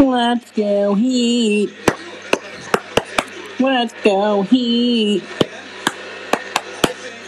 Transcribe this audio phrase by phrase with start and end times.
[0.00, 1.74] Let's go Heat.
[3.60, 5.22] Let's go Heat.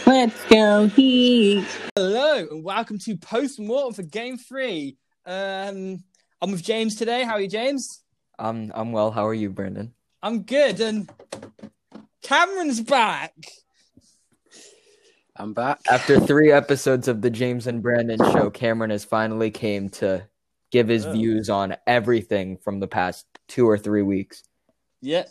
[0.07, 1.67] Let's go Heat.
[1.95, 4.97] Hello and welcome to Post Mortem for Game Three.
[5.23, 6.03] Um,
[6.41, 7.23] I'm with James today.
[7.23, 8.01] How are you, James?
[8.39, 9.11] I'm I'm well.
[9.11, 9.93] How are you, Brendan?
[10.23, 11.07] I'm good, and
[12.23, 13.35] Cameron's back.
[15.35, 15.79] I'm back.
[15.91, 20.27] After three episodes of the James and Brandon show, Cameron has finally came to
[20.73, 21.13] give his Oh.
[21.13, 24.43] views on everything from the past two or three weeks.
[25.01, 25.25] Yeah,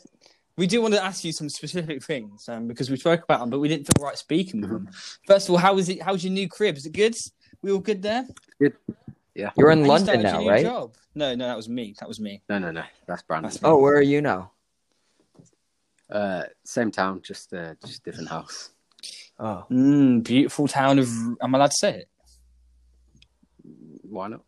[0.56, 3.50] we do want to ask you some specific things um, because we spoke about them,
[3.50, 4.88] but we didn't feel right speaking with them.
[5.26, 6.00] First of all, how was it?
[6.00, 6.76] How's your new crib?
[6.76, 7.16] Is it good?
[7.60, 8.26] We all good there?
[8.60, 8.76] Good.
[9.34, 9.50] Yeah.
[9.56, 10.64] You're in And you London started your now, right?
[10.64, 10.94] Job.
[11.14, 11.94] No, no, that was me.
[11.98, 12.40] That was me.
[12.48, 12.82] No, no, no.
[13.06, 13.50] That's Brandon.
[13.50, 14.52] That's Oh, where are you now?
[16.10, 18.70] Uh, same town, just uh, just different house.
[19.38, 21.08] Oh, Mm, beautiful town of.
[21.42, 22.08] Am I allowed to say it?
[24.02, 24.42] Why not?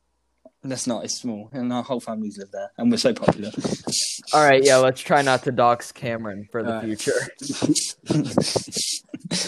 [0.67, 1.05] That's not.
[1.05, 3.51] It's small, and our whole families live there, and we're so popular.
[4.33, 4.65] all right.
[4.65, 6.99] Yeah, let's try not to dox Cameron for the All right.
[6.99, 7.13] future.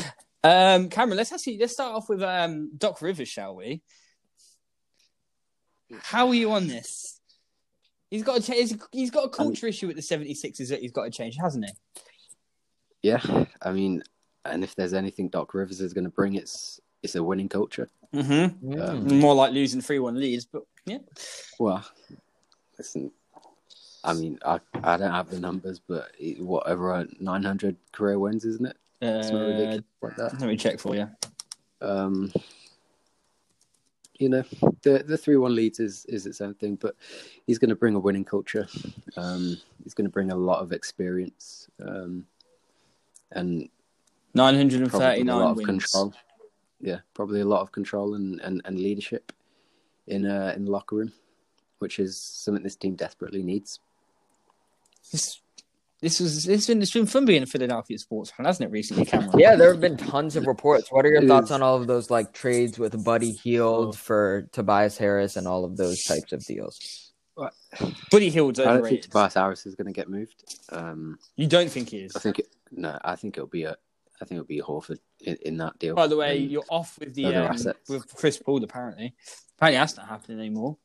[0.44, 3.80] um, Cameron, let's actually let's start off with um, Doc Rivers, shall we?
[6.02, 7.18] How are you on this?
[8.10, 10.92] He's got a cha- he's- he's got a culture issue with the 76ers that he's
[10.92, 11.72] got to change, hasn't he?
[13.02, 14.02] Yeah, I mean,
[14.44, 17.88] and if there's anything Doc Rivers is going to bring, it's it's a winning culture.
[18.14, 18.72] Mm-hmm.
[18.74, 19.20] Mm.
[19.20, 20.98] More like losing three one leads, but yeah.
[21.58, 21.84] Well,
[22.78, 23.10] listen,
[24.04, 28.44] I mean, I I don't have the numbers, but it, what over 900 career wins,
[28.44, 28.76] isn't it?
[29.02, 29.38] Uh,
[30.02, 31.08] like let me check for you.
[31.80, 32.32] Um,
[34.18, 34.44] you know,
[34.82, 36.94] the the three one leads is is its own thing, but
[37.46, 38.66] he's going to bring a winning culture.
[39.16, 42.26] Um, he's going to bring a lot of experience, um,
[43.32, 43.68] and
[44.34, 45.66] Nine hundred and thirty a lot nine of wins.
[45.66, 46.14] control.
[46.80, 49.32] Yeah, probably a lot of control and, and, and leadership
[50.06, 51.12] in uh, in the locker room,
[51.78, 53.80] which is something this team desperately needs.
[55.12, 55.40] This,
[56.00, 58.72] this was this has been it's been fun being a Philadelphia sports fan, hasn't it?
[58.72, 59.38] Recently, Cameron.
[59.38, 60.90] Yeah, there have been tons of reports.
[60.90, 61.52] What are your It thoughts is.
[61.52, 63.92] on all of those like trades with Buddy Hield Oh.
[63.92, 67.12] for Tobias Harris and all of those types of deals?
[68.10, 69.02] Buddy Hield's I don't think overrated.
[69.10, 70.42] Tobias Harris is going to get moved.
[70.70, 72.16] Um, You don't think he is?
[72.16, 73.76] I think it, no, I think it'll be a
[74.20, 75.94] I think it'll be a Horford in, in that deal.
[75.94, 77.88] By the way, And- you're off with the other um, assets.
[77.88, 78.62] with Chris Paul.
[78.64, 79.14] Apparently,
[79.56, 80.78] apparently that's not happening anymore.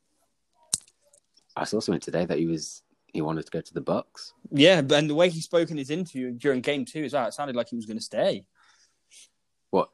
[1.56, 2.82] I saw something today that he was
[3.12, 4.32] he wanted to go to the Bucks.
[4.50, 7.26] Yeah, but- and the way he spoke in his interview during Game Two as well,
[7.26, 8.46] it sounded like he was going to stay.
[9.70, 9.90] What?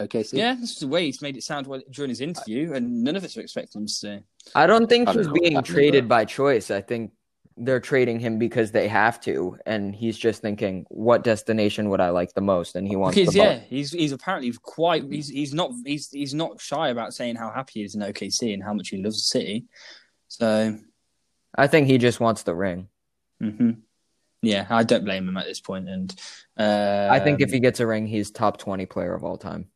[0.00, 2.72] Okay, so Yeah, this is the way he's made it sound while- during his interview,
[2.74, 4.22] and none of us were expecting him to stay.
[4.54, 6.70] I don't think I don't he's know being traded by choice.
[6.70, 7.12] I think
[7.56, 12.10] they're trading him because they have to, and he's just thinking, "What destination would I
[12.10, 15.54] like the most?" And he wants Because the yeah, he's he's apparently quite he's he's
[15.54, 18.74] not he's he's not shy about saying how happy he is in OKC and how
[18.74, 19.64] much he loves the city.
[20.28, 20.78] So
[21.56, 22.88] I think he just wants the ring.
[23.40, 23.70] hmm
[24.42, 25.88] yeah, I don't blame him at this point.
[25.88, 26.14] And
[26.58, 29.70] uh, I think if he gets a ring, he's top twenty player of all time.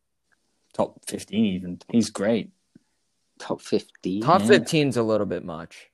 [0.74, 2.50] top fifteen, even he's great.
[3.38, 4.22] top fifteen.
[4.22, 4.46] Top Yeah.
[4.48, 5.89] fifteen's a little bit much.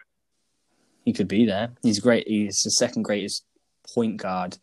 [1.07, 1.71] He could be there.
[1.83, 2.29] He's great.
[2.29, 3.45] He's the second greatest
[3.95, 4.59] point guard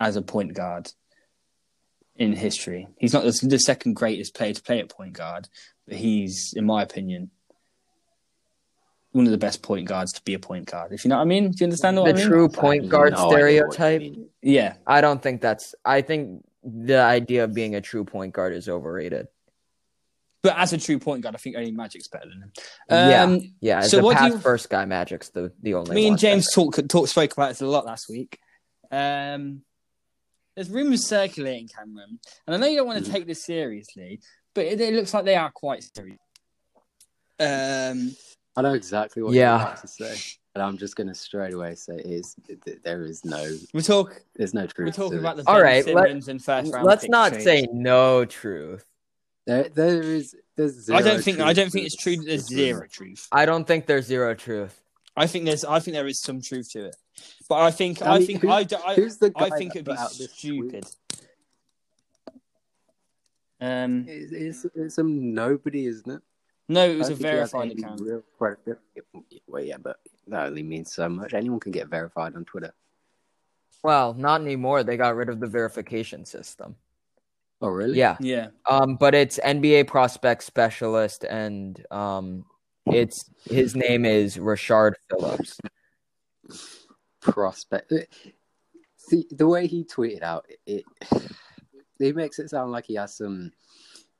[0.00, 0.92] as a point guard
[2.16, 2.86] in history.
[2.98, 5.48] He's not the, the second greatest player to play at point guard,
[5.86, 7.30] but he's, in my opinion,
[9.10, 10.92] one of the best point guards to be a point guard.
[10.92, 11.50] If you know what I mean?
[11.50, 12.26] Do you understand what The I mean?
[12.28, 14.00] true point guard No idea what stereotype.
[14.00, 14.28] mean.
[14.40, 14.74] Yeah.
[14.86, 15.74] I don't think that's.
[15.84, 19.26] I think the idea of being a true point guard is overrated.
[20.42, 22.52] But as a true point guard, I think only Magic's better than him.
[22.88, 23.22] Yeah.
[23.24, 25.94] Um, Yeah, as So the what do past you- first guy, Magic's the the only.
[25.94, 26.18] Me and.
[26.18, 28.38] James talk, talk spoke about this a lot last week.
[28.90, 29.62] Um,
[30.54, 33.14] there's rumors circulating, Cameron, and I know you don't want to Mhm.
[33.14, 34.20] take this seriously,
[34.54, 36.18] but it, it looks like they are quite serious.
[37.40, 38.16] Um,
[38.56, 39.56] I know exactly what Yeah.
[39.58, 40.16] you're about to say,
[40.54, 43.82] and I'm just going to straight away say it is th- there is no we
[43.82, 44.20] talk.
[44.34, 44.86] there's no truth.
[44.86, 46.84] We're talking about the All Ben right, let, and first round.
[46.86, 47.44] Let's pick not trade.
[47.44, 48.84] say no truth.
[49.48, 51.40] There there is there's I don't think.
[51.40, 52.64] I don't think it's true that there's this rumor.
[52.66, 53.28] zero truth.
[53.32, 54.78] I don't think there's zero truth.
[55.16, 55.64] I think there's.
[55.64, 56.96] I think there is some truth to it,
[57.48, 58.02] but I think.
[58.02, 58.42] I I, mean, think.
[58.42, 60.84] who- I, do- I, Who's the guy I think it'd be put out this tweet?
[60.84, 60.84] stupid.
[63.60, 64.32] Um, It's,
[64.64, 66.22] it's, it's some nobody, isn't it?
[66.68, 68.00] no, it was I a don't think he has verified account.
[68.02, 69.42] real credibility.
[69.48, 69.96] Well, yeah, but
[70.28, 71.34] that only means so much.
[71.34, 72.72] Anyone can get verified on Twitter.
[73.82, 74.84] Well, not anymore.
[74.84, 76.76] They got rid of the verification system.
[77.60, 77.98] Oh, really?
[77.98, 78.16] Yeah.
[78.20, 78.48] Yeah.
[78.66, 82.44] Um, but it's NBA prospect specialist, and um,
[82.86, 85.58] it's his name is Rashard Phillips.
[87.20, 87.92] Prospect.
[88.96, 90.84] See the way he tweeted out it.
[92.00, 93.50] It makes it sound like he has some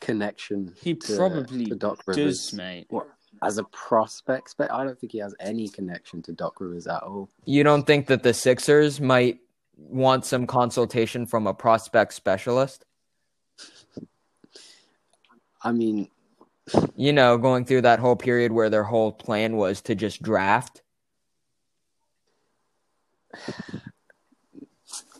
[0.01, 0.75] connection.
[0.83, 2.49] He to, probably to Doc Rivers.
[2.49, 2.87] Does mate?
[2.91, 3.07] What?
[3.43, 7.03] as a prospect, but I don't think he has any connection to Doc Rivers at
[7.03, 7.31] all.
[7.45, 9.39] You don't think that the Sixers might
[9.77, 12.85] want some consultation from a prospect specialist?
[15.63, 16.09] I mean,
[16.97, 20.83] You know, going through that whole period where their whole plan was to just draft.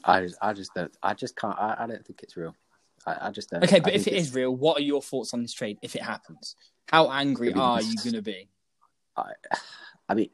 [0.05, 2.55] I just, I just don't, I just can't, I, I don't think it's real.
[3.07, 3.63] I, I just don't.
[3.65, 5.97] Okay, but if it it's- is real, what are your thoughts on this trade if
[5.97, 6.57] it happens?
[6.87, 8.49] How angry I mean, are you going to be?
[9.17, 9.33] I,
[10.09, 10.31] I mean,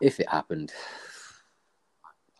[0.00, 0.72] if it happened,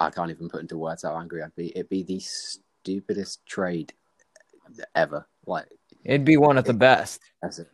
[0.00, 1.70] I can't even put into words how angry I'd be.
[1.70, 3.92] It'd be the stupidest trade
[4.94, 5.26] ever.
[5.46, 5.66] Like,
[6.04, 7.20] It'd be one of the best.
[7.42, 7.66] as a,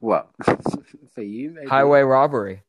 [0.00, 0.30] well,
[1.14, 1.68] for you, maybe.
[1.68, 2.62] Highway robbery.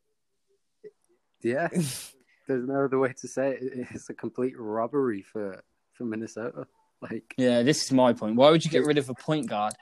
[1.42, 1.68] Yeah,
[2.48, 3.88] there's no other way to say it.
[3.92, 5.62] It's a complete robbery for
[5.94, 6.66] for Minnesota.
[7.02, 8.36] Like, Yeah, this is my point.
[8.36, 9.72] Why would you get rid of a point guard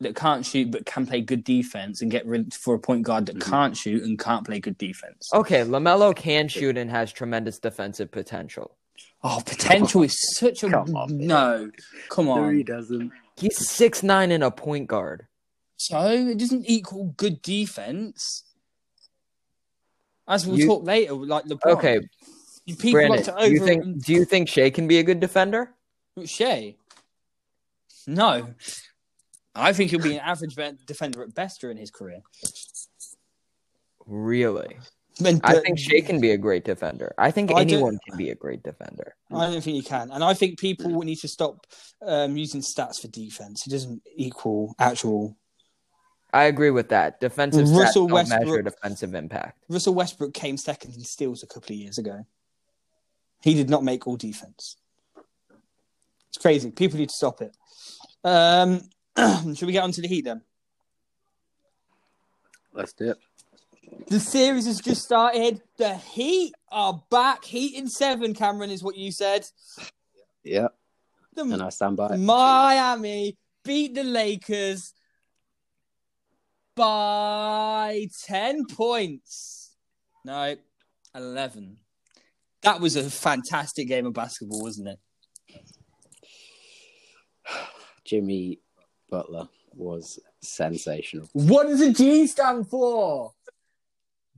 [0.00, 3.26] that can't shoot but can play good defense and get rid for a point guard
[3.26, 3.42] that Mhm.
[3.50, 5.28] can't shoot and can't play good defense?
[5.34, 8.77] Okay, LaMelo can shoot and has tremendous defensive potential.
[9.22, 11.70] Oh, potential is such a Come on, no.
[12.08, 13.10] Come no, he doesn't.
[13.36, 15.26] He's six nine and a point guard.
[15.76, 18.44] So it doesn't equal good defense.
[20.26, 21.72] As we'll You- talk later, like LeBron.
[21.78, 22.00] Okay,
[22.66, 25.20] people Brandon, like to do you think do you think Shea can be a good
[25.20, 25.74] defender?
[26.24, 26.76] Shea.
[28.06, 28.54] No,
[29.54, 30.56] I think he'll be an average
[30.86, 32.22] defender at best during his career.
[34.06, 34.78] Really?
[35.24, 37.14] And- I think Shea can be a great defender.
[37.18, 39.14] I think I anyone can be a great defender.
[39.32, 41.66] I don't think he can, and I think people need to stop
[42.02, 43.66] um, using stats for defense.
[43.66, 45.36] It doesn't equal actual.
[46.32, 47.20] I agree with that.
[47.20, 49.64] Defensive Russell stats don't measure Westbrook- defensive impact.
[49.68, 52.24] Russell Westbrook came second in steals a couple of years ago.
[53.42, 54.76] He did not make all defense.
[56.28, 56.70] It's crazy.
[56.70, 57.56] People need to stop it.
[58.24, 58.82] Um,
[59.54, 60.42] should we get on to the Heat then?
[62.72, 63.18] Let's do it.
[64.08, 65.60] The series has just started.
[65.76, 67.44] The Heat are back.
[67.44, 68.34] Heat in seven.
[68.34, 69.46] Cameron is what you said.
[70.42, 70.68] Yeah,
[71.34, 72.16] The and I stand by.
[72.16, 74.94] Miami beat the Lakers
[76.74, 79.72] by 10 points.
[80.24, 80.56] No,
[81.14, 81.76] 11.
[82.62, 84.98] That was a fantastic game of basketball, wasn't it?
[88.04, 88.60] Jimmy
[89.10, 91.28] Butler was sensational.
[91.32, 93.32] What does a G stand for?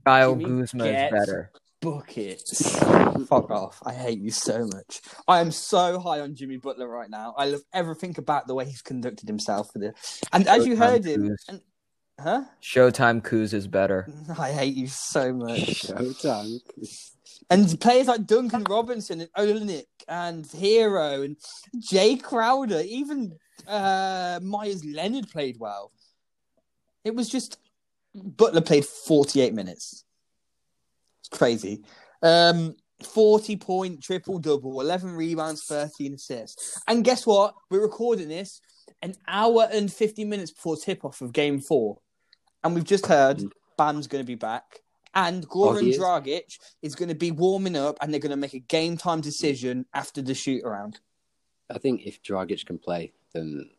[0.05, 1.51] Kyle Jimmy Kuzma is gets- better.
[1.81, 2.77] Buckets.
[3.27, 3.81] Fuck off.
[3.83, 5.01] I hate you so much.
[5.27, 7.33] I am so high on Jimmy Butler right now.
[7.35, 9.93] I love everything about the way he's conducted himself for the
[10.31, 11.35] and as you heard him Kuz.
[11.49, 11.61] and,
[12.19, 12.43] huh?
[12.61, 14.07] Showtime Kuz is better.
[14.37, 15.59] I hate you so much.
[15.87, 16.59] Showtime.
[17.49, 21.35] And players like Duncan Robinson and Olynyk and Herro and
[21.81, 23.35] Jae Crowder, even
[23.67, 25.91] uh, Meyers Leonard played well.
[27.03, 27.57] It was just
[28.15, 30.03] Butler played 48 minutes.
[31.21, 31.83] It's crazy.
[32.21, 36.79] Um, 40 point triple double, 11 rebounds, 13 assists.
[36.87, 37.55] And guess what?
[37.69, 38.61] We're recording this
[39.01, 41.99] an hour and 50 minutes before tip off of game four.
[42.63, 43.43] And we've just heard
[43.77, 44.81] Bam's going to be back.
[45.13, 45.97] And Oh, Goran is?
[45.97, 49.21] Dragic is going to be warming up and they're going to make a game time
[49.21, 50.99] decision after the shoot around.
[51.69, 53.69] I think if Dragic can play, then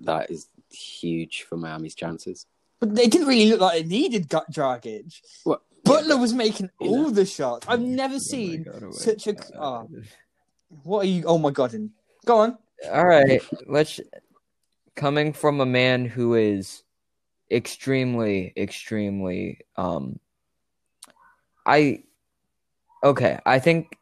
[0.00, 2.46] that is huge for Miami's chances.
[2.80, 5.20] But they didn't really look like they needed Gu- Dragic.
[5.44, 5.62] What?
[5.84, 7.66] Butler was making You all the shots.
[7.68, 9.34] I've never seen such a.
[9.58, 9.88] Oh,
[10.82, 11.24] what are you?
[11.24, 11.74] Oh my god!
[11.74, 11.90] and-
[12.26, 12.58] Go on.
[12.90, 14.00] All right, let's.
[14.94, 16.82] Coming from a man who is
[17.50, 20.18] extremely, extremely, um,
[21.64, 22.02] I,
[23.02, 23.96] okay, I think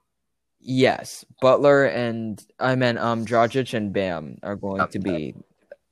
[0.60, 5.34] yes, Butler and I meant um, Dragic and Bam are going to be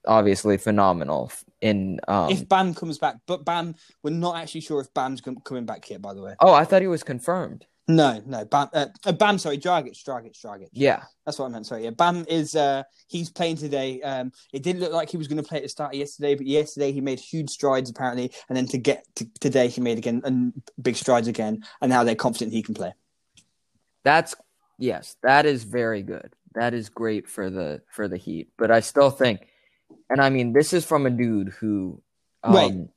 [0.07, 2.31] obviously phenomenal in um.
[2.31, 5.89] if Bam comes back, but Bam, we're not actually sure if Bam's com- coming back
[5.91, 6.03] yet.
[6.03, 7.67] By the way, oh, I thought he was confirmed.
[7.89, 9.39] no, no, Bam, uh, uh, Bam.
[9.39, 10.69] Sorry, Dragic, Dragic, Dragic.
[10.73, 11.67] Yeah, That's what I meant.
[11.67, 11.91] Sorry, yeah.
[11.91, 14.01] Bam is uh he's playing today.
[14.03, 16.35] Um, it didn't look like he was going to play at the start of yesterday,
[16.35, 19.99] but yesterday he made huge strides apparently, and then to get to today he made
[19.99, 22.93] again and big strides again, and now they're confident he can play.
[24.05, 24.35] That's
[24.79, 26.35] yes, that is very good.
[26.55, 28.49] That is great for the for the Heat.
[28.57, 29.47] But I still think,
[30.09, 32.03] and I mean, this is from a dude who,
[32.43, 32.89] um, Wait.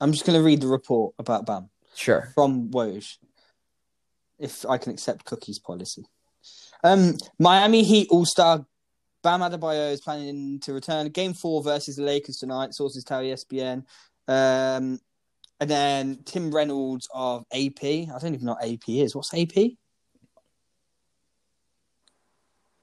[0.00, 3.16] I'm just going to read the report about Bam sure, from Woj,
[4.38, 6.04] if I can accept Cookie's policy.
[6.82, 8.66] Um, Miami Heat All Star
[9.22, 12.74] Bam Adebayo is planning to return Game Four versus the Lakers tonight.
[12.74, 13.84] Sources tell ESPN.
[14.28, 15.00] Um,
[15.60, 17.82] and then Tim Reynolds of AP.
[17.82, 19.16] I don't even know what AP is.
[19.16, 19.72] What's AP?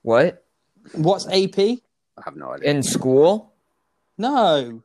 [0.01, 0.43] what
[0.93, 1.79] What's AP?
[2.21, 2.69] I have no idea.
[2.69, 3.53] in school?
[4.17, 4.83] No.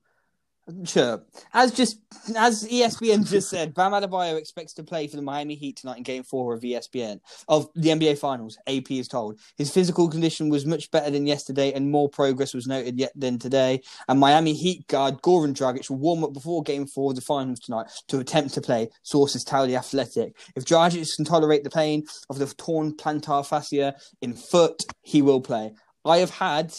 [0.85, 1.23] Sure.
[1.55, 2.01] As just
[2.37, 6.03] as ESPN just said, Bam Adebayo expects to play for the Miami Heat tonight in
[6.03, 8.59] Game Four of ESPN of the NBA Finals.
[8.67, 12.67] AP is told his physical condition was much better than yesterday, and more progress was
[12.67, 13.81] noted yet than today.
[14.09, 17.61] And Miami Heat guard Goran Dragic will warm up before Game Four of the Finals
[17.61, 18.89] tonight to attempt to play.
[19.05, 20.37] Sources tell the Athletic.
[20.57, 25.41] If Dragic can tolerate the pain of the torn plantar fascia in foot, he will
[25.41, 25.75] play.
[26.05, 26.75] I have had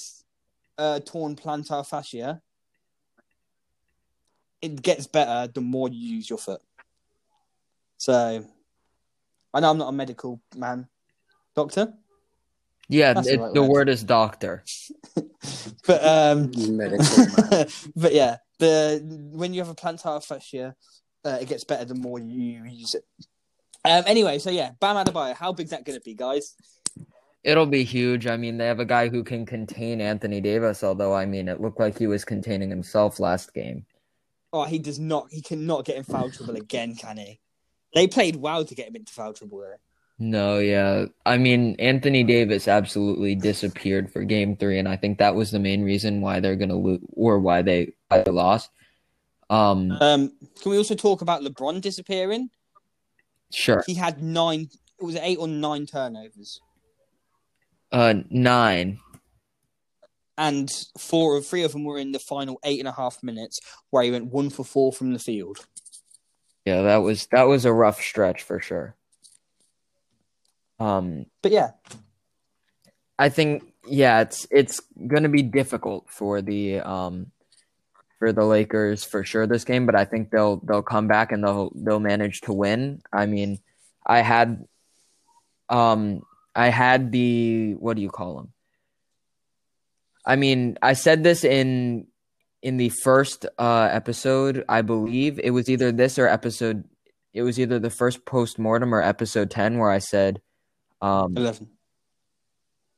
[0.77, 2.41] uh, torn plantar fascia
[4.62, 6.62] it gets better the more you use your foot.
[7.98, 8.46] So,
[9.53, 10.88] I know I'm not a medical man,
[11.55, 11.93] doctor,
[12.88, 13.69] Yeah, That's it, the right the word.
[13.69, 14.63] word is doctor.
[15.88, 17.67] but um, Medical man.
[17.96, 20.75] but yeah, the when you have a plantar fascia,
[21.25, 23.03] uh, it gets better the more you use it.
[23.86, 26.55] Um, anyway, so yeah, Bam Adebayo, how big's that going to be, guys?
[27.48, 28.27] It'll be huge.
[28.27, 31.62] I mean, they have a guy who can contain Anthony Davis, although I mean, it
[31.62, 33.86] looked like he was containing himself last game.
[34.51, 35.27] Oh, he does not.
[35.32, 37.39] He cannot get in foul trouble again, can he?
[37.96, 39.80] They played well to get him into foul trouble there.
[40.20, 41.06] No, yeah.
[41.25, 45.60] I mean, Anthony Davis absolutely disappeared for game three, and I think that was the
[45.60, 48.72] main reason why they're gonna lose or why they why they lost.
[49.50, 52.50] Um, Um, can we also talk about LeBron disappearing?
[53.54, 53.84] sure.
[53.88, 54.68] He had nine.
[55.00, 56.60] It was eight or nine turnovers,
[57.91, 59.00] Uh, nine.
[60.38, 63.60] and four or three of them were in the final eight and a half minutes,
[63.89, 65.65] where he went one for four from the field.
[66.65, 68.96] Yeah, that was that was a rough stretch for sure.
[70.79, 71.72] Um, But yeah,
[73.17, 77.32] I think yeah, it's it's gonna be difficult for the um
[78.20, 81.44] for the Lakers for sure this game, but I think they'll they'll come back and
[81.44, 83.01] they'll they'll manage to win.
[83.13, 83.60] I mean,
[84.06, 84.65] I had
[85.70, 86.22] um
[86.58, 88.54] I had the what do you call them?
[90.26, 92.08] I mean, I said this in
[92.64, 96.84] in the first uh episode, I believe it was either this or episode
[97.34, 100.42] it was either the first post mortem or episode 10 where I said
[101.00, 101.70] um eleven.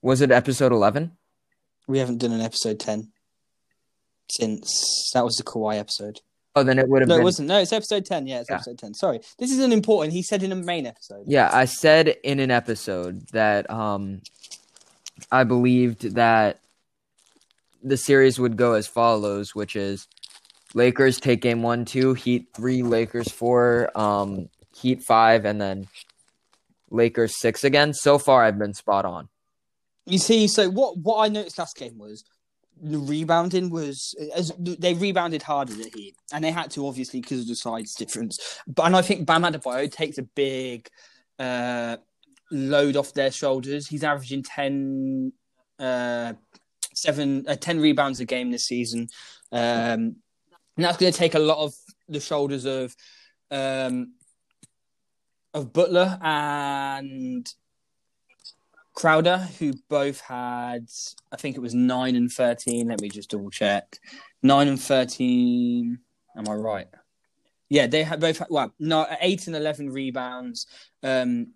[0.02, 1.12] was it episode 11?
[1.88, 3.12] We haven't done an episode ten
[4.32, 6.22] since that was the Kawhi episode.
[6.60, 7.22] Oh, then it would have No, been.
[7.22, 7.48] it wasn't.
[7.48, 8.28] No, it's episode ten.
[8.28, 8.56] Yeah, it's Yeah.
[8.58, 8.94] episode ten.
[8.94, 10.14] Sorry, this isn't important.
[10.14, 11.24] He said in a main episode.
[11.28, 14.22] Yeah, I said in an episode that um,
[15.32, 16.60] I believed that
[17.84, 20.08] the series would go as follows, which is
[20.74, 25.88] Lakers take game one, two, Heat three, Lakers four, um, Heat five, and then
[26.92, 27.94] Lakers six again.
[27.94, 29.30] So far, I've been spot on.
[30.06, 32.24] You see, so what what I noticed last game was
[32.82, 37.42] the rebounding was as they rebounded harder than Heat, and they had to obviously because
[37.42, 38.60] of the size difference.
[38.68, 40.90] But and I think Bam Adebayo takes a big
[41.38, 41.98] uh,
[42.52, 43.88] load off their shoulders.
[43.88, 45.34] He's averaging ten,
[45.80, 46.34] uh,
[46.94, 49.08] seven, uh, 10 rebounds a game this season,
[49.52, 50.16] um, and
[50.78, 51.74] that's going to take a lot of
[52.08, 52.96] the shoulders of
[53.52, 54.14] um,
[55.54, 57.52] of Butler and
[58.94, 60.90] Crowder, who both had,
[61.32, 62.90] I think it was nine and thirteen.
[62.90, 63.98] Let me just double check.
[64.44, 66.00] Nine and thirteen.
[66.36, 66.88] Am I right?
[67.70, 68.42] Yeah, they had both.
[68.50, 70.68] Well, no, eight and eleven rebounds.
[71.04, 71.54] Um,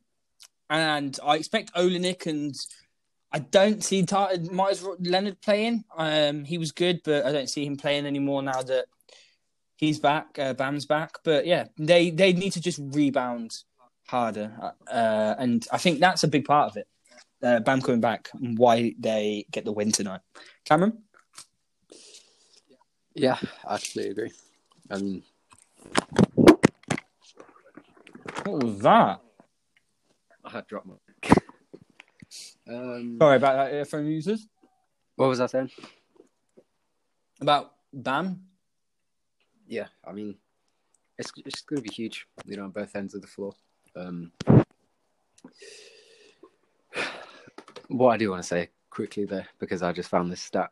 [0.69, 2.55] and I expect Olynyk and
[3.31, 5.83] I don't see Tar- Meyers Leonard playing.
[5.97, 8.85] Um, he was good, but I don't see him playing anymore now that
[9.75, 10.37] he's back.
[10.37, 13.57] Uh, Bam's back, but yeah, they they need to just rebound
[14.07, 16.87] harder, uh, and I think that's a big part of it.
[17.43, 20.21] Uh, Bam coming back, and why they get the win tonight.
[20.63, 21.03] Cameron,
[23.15, 24.31] Yeah, I absolutely agree.
[24.89, 25.23] Um,
[28.45, 29.19] what was that?
[30.45, 30.93] I had dropped my.
[32.69, 34.47] um, Sorry about that, earphone users.
[35.17, 35.71] what was I saying?
[37.41, 38.41] About Bam.
[39.67, 40.35] Yeah, I mean,
[41.17, 42.25] it's it's going to be huge.
[42.45, 43.53] You know, on both ends of the floor.
[43.97, 44.31] Um,
[47.93, 50.71] what I do want to say quickly there, because I just found this stat.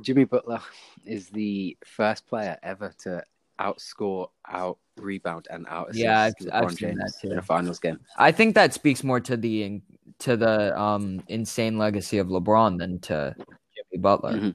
[0.00, 0.60] Jimmy Butler
[1.04, 3.22] is the first player ever to
[3.60, 7.32] outscore, out rebound, and out assist Yeah, I've- LeBron I've seen James that too.
[7.32, 8.00] in a finals game.
[8.16, 9.80] I think that speaks more to the
[10.20, 13.34] to the um insane legacy of LeBron than to
[13.74, 14.32] Jimmy Butler.
[14.32, 14.54] Mhm.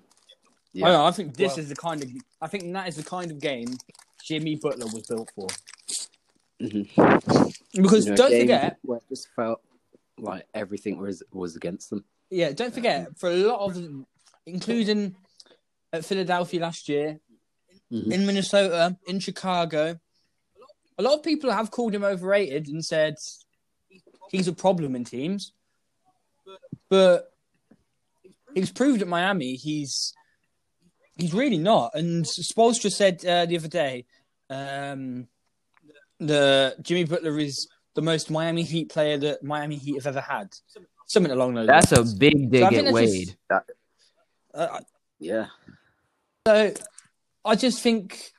[0.77, 2.09] I, know, I think this Well- is the kind of.
[2.41, 3.77] I think that is the kind of game
[4.23, 5.47] Jimmy Butler was built for.
[6.61, 6.87] Mhm.
[7.73, 9.61] Because You know, don't forget, where it just felt
[10.17, 12.03] like everything was was against them.
[12.29, 14.05] yeah, don't forget for a lot of, them,
[14.45, 15.15] including
[15.93, 17.19] at Philadelphia last year,
[17.91, 18.11] Mhm.
[18.11, 19.97] in Minnesota, in Chicago,
[20.97, 23.15] a lot of people have called him overrated and said
[24.31, 25.53] he's a problem in teams.
[26.89, 27.31] But
[28.53, 30.13] he's proved at Miami he's
[31.19, 31.95] He's really not.
[31.95, 34.05] And Spoelstra said uh, the other day,
[34.51, 35.27] um,
[36.19, 40.55] the Jimmy Butler is the most Miami Heat player that Miami Heat have ever had.
[41.07, 43.35] Something along those That's a big dig So at Wade.
[43.49, 43.63] just-
[44.53, 44.79] Uh,
[45.19, 45.47] Yeah.
[46.45, 46.73] So
[47.43, 48.31] I just think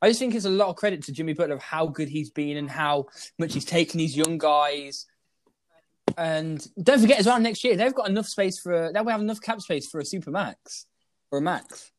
[0.00, 2.30] I just think it's a lot of credit to Jimmy Butler of how good he's
[2.30, 3.06] been and how
[3.38, 5.06] much he's taken these young guys.
[6.16, 9.40] And don't forget as well, next year they've got enough space for they'll have enough
[9.42, 10.86] cap space for a super max
[11.30, 11.92] or a max.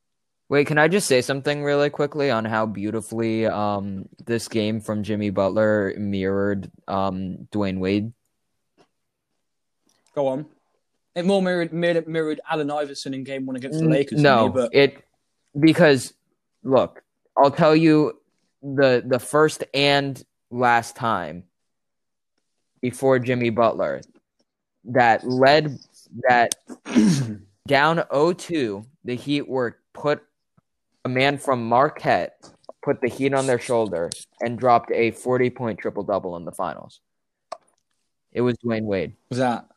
[0.50, 5.04] Wait, can I just say something really quickly on how beautifully um this game from
[5.04, 8.14] Jimmy Butler mirrored um Dwyane Wade?
[10.16, 10.46] Go on.
[11.16, 14.22] It more mirrored mirrored, mirrored Allen Iverson in game one against the Lakers.
[14.22, 15.04] no, me, but it
[15.60, 16.14] because
[16.64, 17.04] look,
[17.38, 18.20] I'll tell you
[18.62, 21.44] the the first and last time
[22.82, 24.02] before Jimmy Butler
[24.86, 25.78] that led
[26.28, 26.56] that
[27.68, 30.22] down 0-2, the Heat were put
[31.06, 32.50] a man from Marquette
[32.82, 34.10] put the Heat on their shoulder
[34.42, 37.00] and dropped a 40 point triple double in the finals.
[38.32, 39.16] It was Dwyane Wade.
[39.30, 39.68] was that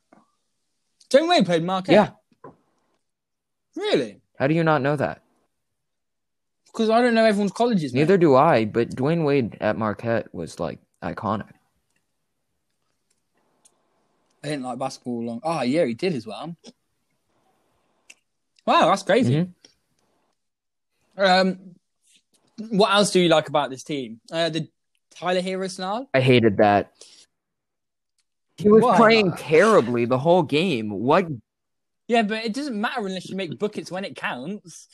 [1.11, 1.92] Dwyane Wade played Marquette?
[1.95, 2.50] Yeah.
[3.76, 4.21] Really?
[4.38, 5.23] How do you not know that?
[6.66, 7.92] Because I don't know everyone's colleges.
[7.92, 8.00] mate.
[8.00, 11.49] Neither do I, but Dwyane Wade at Marquette was like iconic.
[14.42, 15.40] I didn't like basketball long.
[15.42, 16.56] Oh yeah, he did as well.
[18.66, 19.35] Wow, that's crazy.
[19.35, 19.52] Mhm.
[21.16, 21.75] Um,
[22.70, 24.20] what else do you like about this team?
[24.30, 24.68] Uh, the
[25.14, 26.08] Tyler Herro snarl.
[26.14, 26.92] I hated that.
[28.58, 28.96] He was Why?
[28.96, 30.90] playing terribly the whole game.
[30.90, 31.26] What?
[32.08, 34.88] Yeah, but it doesn't matter unless you make buckets when it counts.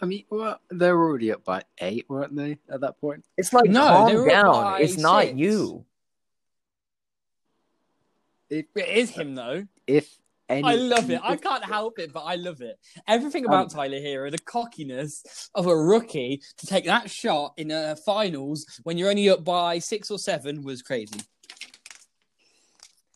[0.00, 3.24] I mean, well, they were already up by eight, weren't they, at that point?
[3.36, 4.44] It's like No, they calm down.
[4.64, 5.38] by It's not six.
[5.38, 5.84] you.
[8.50, 9.66] It is him though.
[9.86, 10.12] If
[10.48, 11.20] any, I love it.
[11.22, 12.78] I can't help it, but I love it.
[13.08, 17.70] Everything about Um, Tyler Herro, the cockiness of a rookie to take that shot in
[17.70, 21.20] a finals when you're only up by six or seven was crazy.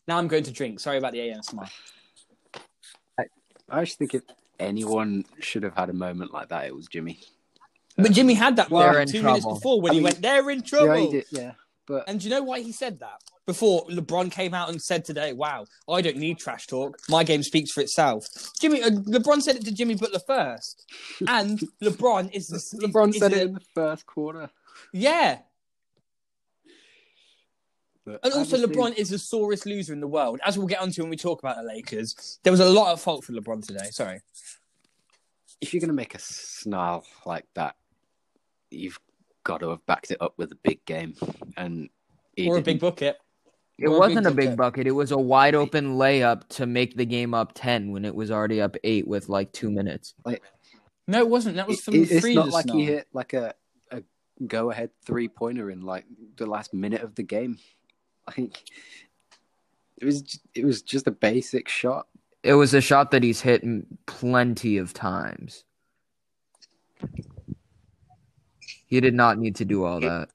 [0.07, 0.79] Now I'm going to drink.
[0.79, 1.69] Sorry about the ASMR.
[3.69, 4.23] I just think if
[4.59, 7.21] anyone should have had a moment like that, it was Jimmy.
[7.95, 10.21] But Jimmy had that They're moment in two minutes before when I he mean, went,
[10.21, 11.25] "They're in trouble." Yeah, he did.
[11.31, 11.51] Yeah,
[11.87, 13.21] but And do you know why he said that?
[13.47, 16.97] Before LeBron came out and said today, "Wow, I don't need trash talk.
[17.09, 18.27] My game speaks for itself."
[18.59, 20.85] Jimmy, uh, LeBron said it to Jimmy Butler first,
[21.27, 24.49] and LeBron is the LeBron is said the- it in the first quarter.
[24.93, 25.39] Yeah,
[28.05, 31.01] But and also LeBron is the sorest loser in the world, as we'll get onto
[31.01, 32.39] when we talk about the Lakers.
[32.43, 33.89] There was a lot of fault for LeBron today.
[33.91, 34.21] Sorry.
[35.61, 37.75] if you're going to make a snarl like that,
[38.71, 38.99] you've
[39.43, 41.15] got to have backed it up with a big game.
[41.57, 41.89] And
[42.47, 43.17] or a big bucket.
[43.77, 44.57] It Or wasn't a big bucket.
[44.57, 44.87] bucket.
[44.87, 48.29] It was a wide open layup to make the game up 10 when it was
[48.29, 50.13] already up 8 with like 2 minutes.
[50.25, 50.43] Like,
[51.07, 51.55] No, it wasn't.
[51.55, 52.77] That was It- from it- it's not like snarl.
[52.79, 53.55] he hit like a,
[53.89, 54.03] a
[54.45, 56.05] go ahead three pointer in like
[56.37, 57.57] the last minute of the game.
[58.27, 58.63] Like
[59.97, 62.07] it was ju- it was just a basic shot.
[62.43, 63.63] It was a shot that he's hit
[64.05, 65.63] plenty of times.
[68.85, 70.29] He did not need to do all that.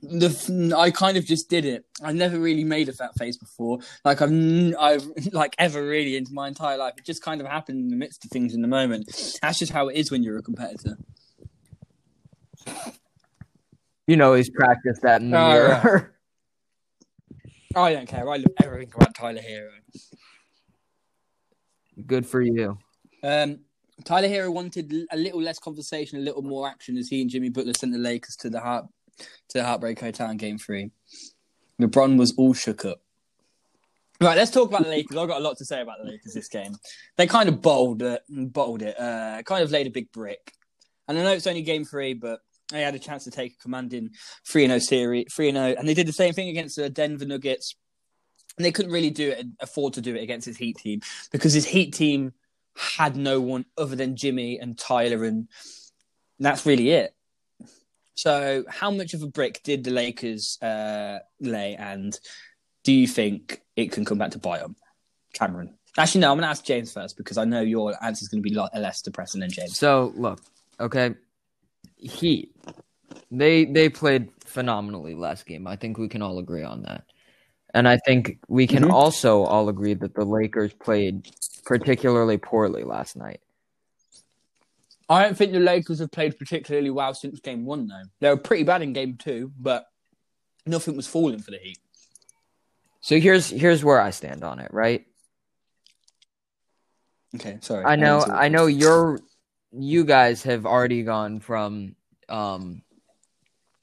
[0.00, 1.84] The I kind of just did it.
[2.02, 3.80] I never really made a fat face before.
[4.04, 4.30] Like I've
[4.78, 6.94] I've like ever really into my entire life.
[6.98, 9.06] It just kind of happened in the midst of things in the moment.
[9.42, 10.96] That's just how it is when you're a competitor.
[14.06, 16.14] You know, he's practiced that in the Oh, mirror.
[17.74, 18.28] I don't care.
[18.28, 19.70] I love everything about Tyler Herro.
[22.06, 22.78] Good for you.
[23.22, 23.60] Um,
[24.04, 27.50] Tyler Herro wanted a little less conversation, a little more action as he and Jimmy
[27.50, 28.86] Butler sent the Lakers to the heart
[29.18, 30.90] to the Heartbreak Hotel in Game Three.
[31.80, 33.00] LeBron was all shook up.
[34.20, 35.16] Right, let's talk about the Lakers.
[35.16, 36.74] I've got a lot to say about the Lakers this game.
[37.16, 40.52] They kind of bottled it, bottled it, uh, kind of laid a big brick.
[41.06, 43.62] And I know it's only Game Three, but they had a chance to take a
[43.62, 44.10] commanding
[44.46, 46.90] three and zero series, three and zero, and they did the same thing against the
[46.90, 47.76] Denver Nuggets.
[48.56, 51.00] And they couldn't really do it, afford to do it against his Heat team
[51.30, 52.32] because his Heat team
[52.76, 55.48] had no one other than Jimmy and Tyler, and
[56.40, 57.14] that's really it.
[58.18, 62.18] So, how much of a brick did the Lakers uh, lay, and
[62.82, 64.74] do you think it can come back to bite them,
[65.34, 65.78] Cameron?
[65.96, 66.32] Actually, no.
[66.32, 68.52] I'm going to ask James first because I know your answer is going to be
[68.52, 69.78] lot less depressing than James.
[69.78, 70.40] So, look,
[70.80, 71.14] okay.
[71.96, 72.56] Heat.
[73.30, 75.68] They they played phenomenally last game.
[75.68, 77.04] I think we can all agree on that.
[77.72, 78.92] And I think we can Mhm.
[78.92, 81.30] also all agree that the Lakers played
[81.64, 83.40] particularly poorly last night.
[85.08, 88.02] I don't think the Lakers have played particularly well since Game One, though.
[88.20, 89.86] They were pretty bad in Game Two, but
[90.66, 91.78] nothing was falling for the Heat.
[93.00, 95.06] So here's here's where I stand on it, right?
[97.36, 97.84] Okay, sorry.
[97.84, 99.20] I know, what- I know you're,
[99.72, 101.94] you guys have already gone from,
[102.28, 102.82] um,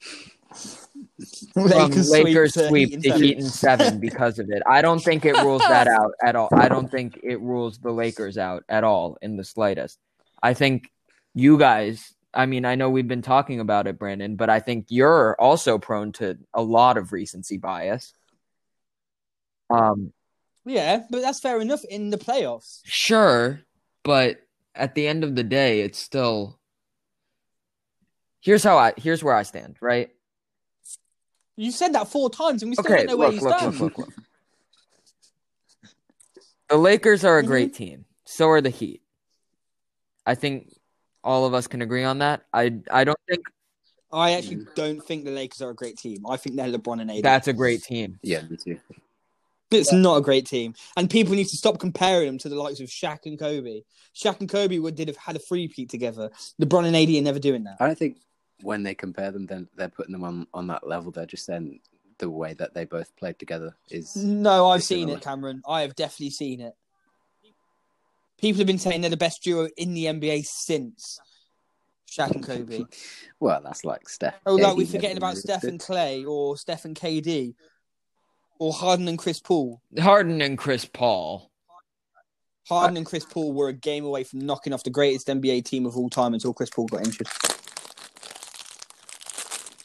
[1.52, 3.14] from Lakers, Lakers sweep sweep to.
[3.18, 4.62] Heat in seven because of it.
[4.66, 6.48] I don't think it rules that out at all.
[6.52, 9.98] I don't think it rules the Lakers out at all in the slightest.
[10.42, 10.90] I think
[11.36, 12.14] you guys.
[12.32, 15.78] I mean, I know we've been talking about it, Brandon, but I think you're also
[15.78, 18.12] prone to a lot of recency bias.
[19.70, 20.12] Um,
[20.64, 22.80] Yeah, but that's fair enough in the playoffs.
[22.84, 23.60] Sure,
[24.02, 24.38] but
[24.74, 26.58] at the end of the day, it's still.
[28.40, 28.94] Here's how I.
[28.96, 29.76] Here's where I stand.
[29.80, 30.10] Right.
[31.56, 33.06] You said that four times, and we still Okay.
[33.06, 33.58] don't know where you Look.
[33.58, 33.80] stand.
[33.80, 33.98] Look.
[33.98, 34.08] Look.
[34.08, 34.14] Look.
[36.68, 38.04] The Lakers are a great team.
[38.24, 39.02] So are the Heat.
[40.26, 40.72] I think
[41.26, 42.44] all of us can agree on that.
[42.52, 42.78] I.
[42.90, 43.44] I don't think
[44.12, 44.38] I mm-hmm.
[44.38, 46.24] actually don't think the Lakers are a great team.
[46.26, 47.22] I think they're LeBron and AD.
[47.22, 48.18] that's a great team.
[48.22, 48.78] Yeah, me too.
[49.72, 52.78] It's not a great team, and people need to stop comparing them to the likes
[52.78, 53.82] of Shaq and Kobe.
[54.14, 56.30] Shaq and Kobe would did have had a free peat together.
[56.62, 57.76] LeBron and AD are never doing that.
[57.80, 58.18] I don't think
[58.62, 61.10] when they compare them, then they're putting them on on that level.
[61.10, 61.80] They're just saying
[62.18, 65.18] the way that they both played together is No, I've seen similar.
[65.18, 65.62] it, Cameron.
[65.68, 66.74] I have definitely seen it.
[68.40, 71.18] People have been saying they're the best duo in the NBA since
[72.10, 72.84] Shaq and Kobe.
[73.40, 74.38] well, that's like Steph.
[74.44, 77.54] Oh, like we're forgetting about really Steph and Clay, or Steph and KD,
[78.58, 79.80] or Harden and Chris Paul.
[79.98, 81.50] Harden and Chris Paul.
[82.68, 85.86] Harden and Chris Paul were a game away from knocking off the greatest NBA team
[85.86, 87.28] of all time until Chris Paul got injured.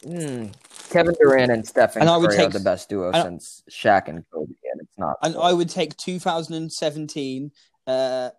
[0.03, 0.47] Hmm.
[0.89, 3.63] Kevin Durant and Stephen And I would Curry are take- the best duo and- since
[3.71, 5.15] Shaq and Kobe, and it's not.
[5.21, 7.51] And I would take 2017
[7.91, 8.29] uh,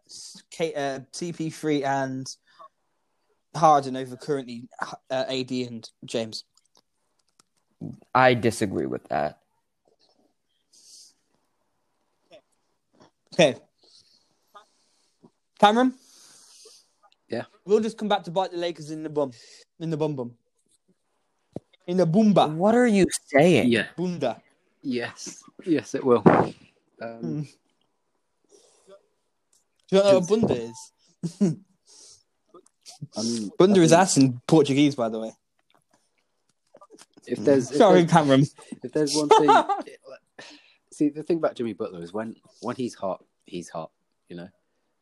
[0.51, 2.37] K, uh, CP3 and
[3.55, 4.69] Harden over currently
[5.11, 6.45] uh, AD and James.
[8.15, 9.39] I disagree with that.
[13.35, 13.57] Okay.
[15.59, 15.95] Cameron?
[17.29, 17.45] Yeah.
[17.65, 19.33] We'll just come back to bite the Lakers in the bum.
[19.81, 20.33] In the bum bum.
[21.87, 22.55] In the boomba.
[22.55, 23.69] What are you saying?
[23.69, 23.87] Yeah.
[23.97, 24.41] Bunda.
[24.83, 25.43] Yes.
[25.65, 26.23] Yes, it will.
[27.01, 27.49] Um,
[29.93, 30.93] Do you know what bunda is?
[33.15, 35.33] I mean, Bunda I is ass in Portuguese, by the way.
[37.27, 38.47] If there's if Sorry, there's, Cameron.
[38.83, 39.51] if there's one thing,
[40.93, 43.91] see the thing about Jimmy Butler is when when he's hot, he's hot.
[44.31, 44.49] You know,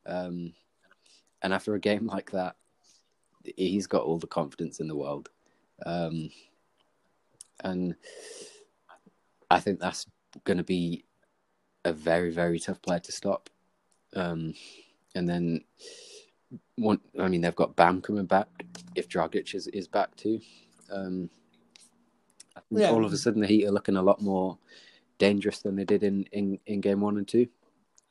[0.07, 0.55] um,
[1.40, 2.57] and after a game like that,
[3.44, 5.29] he's got all the confidence in the world,
[5.87, 6.31] um,
[7.62, 7.94] and
[9.48, 10.05] I think that's
[10.42, 11.05] going to be
[11.85, 13.50] a very very tough player to stop.
[14.14, 14.55] Um,
[15.14, 15.64] and then
[16.77, 18.49] one, I mean, they've got Bam coming back
[18.94, 20.40] if Dragic is, is back too.
[20.90, 21.31] Um,
[22.57, 22.90] I think Yeah.
[22.90, 24.59] all of a sudden the Heat are looking a lot more
[25.18, 27.46] dangerous than they did in, in, in game one and two.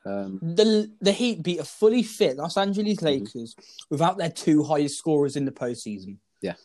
[0.06, 3.56] Um, The the Heat beat a fully fit Los Angeles Lakers
[3.90, 6.18] without their two highest scorers in the postseason.
[6.42, 6.56] Yeah.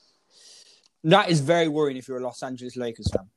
[1.03, 3.29] That is very worrying if you're a Los Angeles Lakers fan.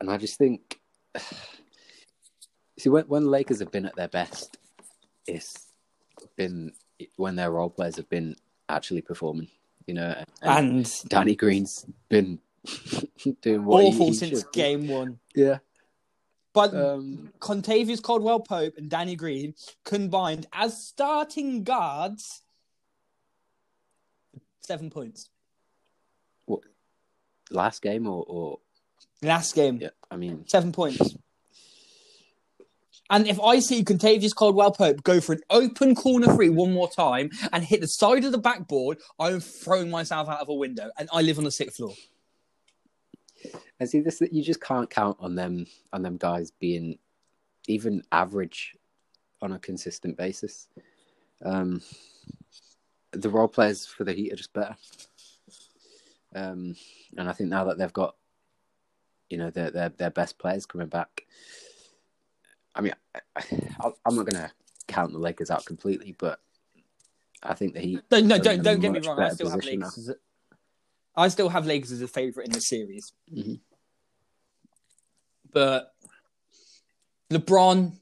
[0.00, 0.78] and I just think,
[2.84, 4.58] see, when, when Lakers have been at their best,
[5.26, 5.66] it's
[6.36, 6.72] been
[7.16, 8.36] when their role players have been
[8.68, 9.48] actually performing,
[9.86, 10.14] you know.
[10.42, 12.38] And, And Danny Green's been
[13.42, 15.18] doing what awful since should game one.
[15.34, 15.58] Yeah.
[16.52, 22.42] But Um, Kentavious Caldwell Pope and Danny Green combined as starting guards
[24.60, 25.30] seven points.
[26.46, 26.60] What?
[27.50, 28.58] last game or, or
[29.22, 29.78] Last game.
[29.80, 31.16] yeah, I mean, Seven points.
[33.10, 36.90] And if I see Contagious Caldwell Pope go for an open corner three one more
[36.90, 40.90] time and hit the side of the backboard, I'm throwing myself out of a window.
[40.98, 41.94] And I live on the sixth floor.
[43.78, 46.98] and see this you just can't count on them on them guys being
[47.66, 48.74] even average
[49.42, 50.68] on a consistent basis.
[51.44, 51.82] Um,
[53.12, 54.76] the role players for the Heat are just better.
[56.34, 56.74] Um,
[57.16, 58.16] and I think now that they've got,
[59.28, 61.26] you know, their their their best players coming back.
[62.74, 63.20] I mean, I,
[63.80, 64.50] I, I'm not going to
[64.88, 66.40] count the Lakers out completely, but
[67.42, 68.00] I think the Heat.
[68.10, 69.20] No, no, don't don't get me wrong.
[69.20, 69.98] I still have Lakers.
[69.98, 70.14] As a,
[71.16, 73.60] I still have Lakers as a favorite in the series, Mhm.
[75.52, 75.92] but
[77.30, 77.92] LeBron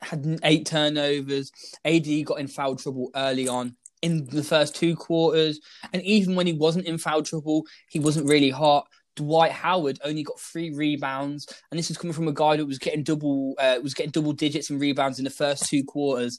[0.00, 1.50] had eight turnovers.
[1.84, 5.60] AD got in foul trouble early on in the first two quarters,
[5.92, 8.86] and even when he wasn't in foul trouble, he wasn't really hot.
[9.16, 12.78] Dwight Howard only got three rebounds, and this is coming from a guy that was
[12.78, 16.38] getting double uh, was getting double digits in rebounds in the first two quarters.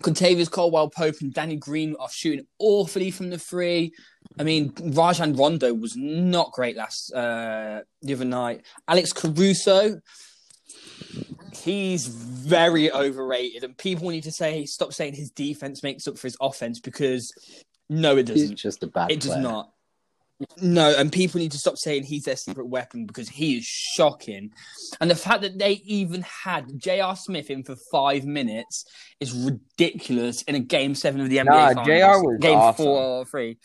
[0.00, 3.92] Kentavious Caldwell Pope and Danny Green are shooting awfully from the three.
[4.38, 8.64] I mean, Rajon Rondo was not great last uh, the other night.
[8.88, 10.00] Alex Caruso,
[11.54, 16.26] He's very overrated, and people need to say stop saying his defense makes up for
[16.26, 17.32] his offense because
[17.88, 18.56] no, it doesn't.
[18.56, 19.70] just a bad It does not.
[20.60, 24.52] No, and people need to stop saying he's their secret weapon because he is shocking.
[25.00, 27.16] And the fact that they even had J.R.
[27.16, 28.84] Smith in for five minutes
[29.20, 31.44] is ridiculous in a game seven of the NBA.
[31.44, 31.86] Nah, Finals.
[31.86, 32.84] JR was game awesome.
[32.84, 33.58] four or three.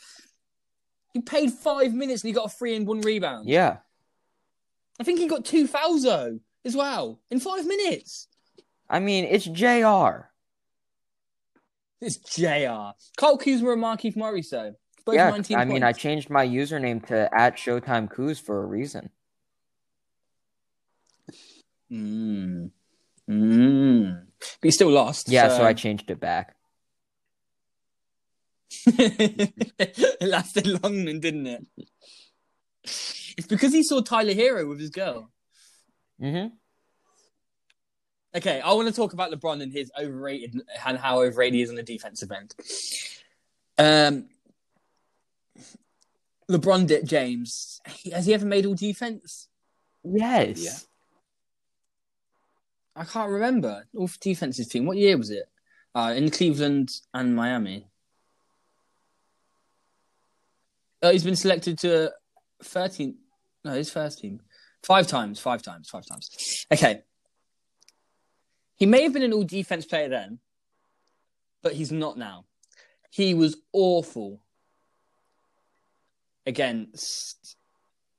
[1.14, 3.48] He played five minutes and he got a three and one rebound.
[3.50, 3.78] Yeah.
[5.00, 8.28] I think he got two fouls though as well in five minutes.
[8.90, 10.30] I mean, it's JR.
[12.00, 12.94] It's Jr.
[13.18, 14.76] Kyle Kuzma and Markieff Morris though.
[15.08, 18.66] Both yeah, 19 I mean, I changed my username to at Showtime Kuz for a
[18.66, 19.10] reason.
[21.90, 22.72] Mm.
[23.30, 24.24] Mm.
[24.38, 25.30] But he still lost.
[25.30, 26.58] Yeah, so I changed it back.
[28.86, 31.66] it lasted long then, didn't it?
[32.84, 35.32] It's because he saw Tyler Herro with his girl.
[36.20, 36.48] hmm
[38.36, 41.70] Okay, I want to talk about LeBron and his overrated and how overrated he is
[41.70, 42.54] on the defensive end.
[43.78, 44.28] Um,
[46.50, 49.48] LeBron Dick James has he ever made all defense?
[50.04, 50.64] Yes.
[50.64, 50.78] Yeah.
[52.96, 53.86] I can't remember.
[53.96, 54.86] All defensive team.
[54.86, 55.46] What year was it?
[55.94, 57.88] Uh, in Cleveland and Miami.
[61.02, 62.12] Oh, he's been selected to
[62.64, 63.16] 13.
[63.64, 64.42] No, his first team.
[64.84, 66.66] Five times, five times, five times.
[66.72, 67.02] Okay.
[68.76, 70.40] He may have been an all defense player then,
[71.62, 72.46] but he's not now.
[73.10, 74.42] He was awful
[76.48, 77.58] against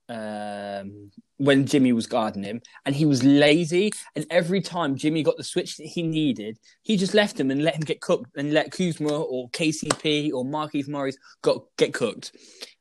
[0.08, 3.90] um, when Jimmy was guarding him, and he was lazy.
[4.14, 7.62] And every time Jimmy got the switch that he needed, he just left him and
[7.64, 12.32] let him get cooked, and let Kuzma or KCP or Marquise Morris got get cooked.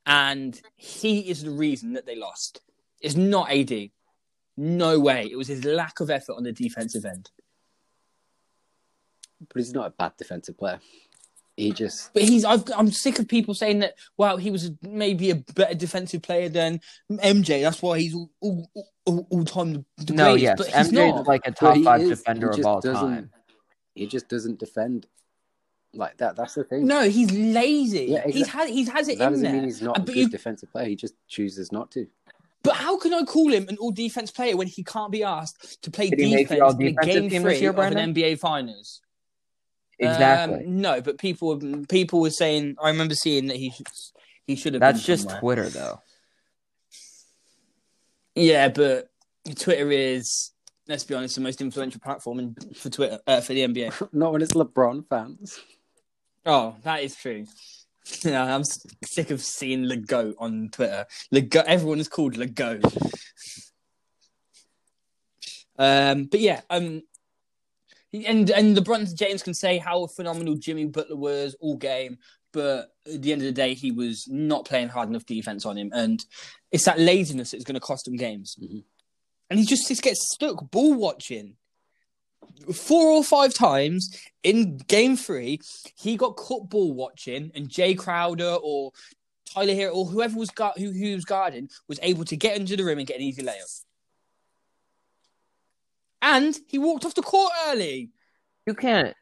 [0.06, 2.60] And he is the reason that they lost.
[3.00, 3.90] It's not AD.
[4.56, 5.28] No way.
[5.30, 7.30] It was his lack of effort on the defensive end.
[9.40, 10.80] But he's not a bad defensive player.
[11.58, 12.44] He just But he's.
[12.44, 13.94] I've, I'm sick of people saying that.
[14.16, 17.62] Wow, he was maybe a better defensive player than MJ.
[17.62, 18.70] That's why he's all all,
[19.06, 20.42] all, all time the No, greatest.
[20.42, 20.56] yes.
[20.58, 21.20] but he's MJ not.
[21.22, 23.30] is like a top five is- defender of all time.
[23.96, 25.06] he just doesn't defend
[25.94, 26.36] like that.
[26.36, 26.86] That's the thing.
[26.86, 28.04] No, he's lazy.
[28.10, 28.68] Yeah, He's exact- had.
[28.68, 29.52] He has it that in doesn't there.
[29.54, 30.86] mean he's not Uh, a good you- defensive player.
[30.88, 32.06] He just chooses not to.
[32.62, 35.82] But how can I call him an all defense player when he can't be asked
[35.82, 39.00] to play Did he defense in a all-defensive game three year, of an NBA Finals?
[39.98, 40.64] Exactly.
[40.64, 41.58] Um, no, but people
[41.88, 42.76] people were saying.
[42.80, 43.86] I remember seeing that he should,
[44.46, 44.80] he should have.
[44.80, 45.40] That's been just somewhere.
[45.40, 46.00] Twitter, though.
[48.34, 49.10] Yeah, but
[49.56, 50.52] Twitter is,
[50.86, 54.08] let's be honest, the most influential platform in, for Twitter uh, for the NBA.
[54.12, 55.58] Not when it's LeBron fans.
[56.46, 57.46] Oh, that is true.
[58.22, 58.64] Yeah, I'm
[59.04, 61.04] sick of seeing the goat on Twitter.
[61.30, 62.82] The goat, everyone is called the goat.
[65.80, 67.02] Um, but yeah, um,
[68.12, 72.18] and and LeBron James can say how phenomenal Jimmy Butler was all game,
[72.52, 75.76] but at the end of the day, he was not playing hard enough defense on
[75.76, 76.24] him, and
[76.70, 78.56] it's that laziness that's going to cost him games.
[78.60, 78.84] Mhm.
[79.50, 81.56] And he just, just gets stuck ball watching
[82.74, 84.10] four or five times
[84.42, 85.60] in game three.
[85.96, 88.92] He got caught ball watching, and Jae Crowder or
[89.46, 92.76] Tyler Herro or whoever was gu- who, who was guarding was able to get into
[92.76, 93.84] the rim and get an easy layup.
[96.20, 98.10] And he walked off the court early.
[98.66, 99.14] You can't.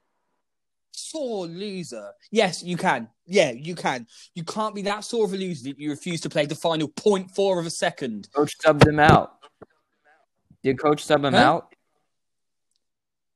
[0.92, 2.10] Sore loser.
[2.30, 3.08] Yes, you can.
[3.26, 4.06] Yeah, you can.
[4.34, 6.88] You can't be that sore of a loser that you refuse to play the final
[6.88, 8.28] 0.4 of a second.
[8.34, 9.32] Coach subbed him out.
[10.62, 11.38] Did coach sub him Huh?
[11.38, 11.74] out?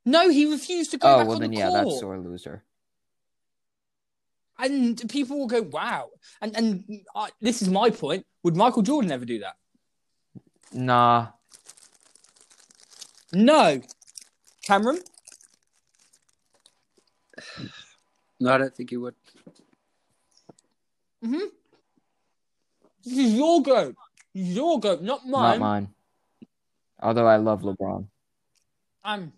[0.06, 1.84] No, he refused to go Oh, back well, then, the yeah, court.
[1.84, 2.64] that's sore loser.
[4.58, 6.10] And people will go, "Wow!"
[6.42, 8.26] And and I, this is my point.
[8.42, 9.54] Would Michael Jordan ever do that?
[10.72, 11.28] Nah.
[13.32, 13.80] No.
[14.62, 14.98] Cameron?
[18.38, 19.14] No, I don't think he would.
[21.24, 21.46] Mm-hmm.
[23.04, 23.96] This is your goat.
[24.32, 25.32] Your goat, not mine.
[25.32, 25.60] Not mine.
[25.60, 25.88] mine.
[27.02, 28.06] Although I love LeBron.
[29.02, 29.32] I'm,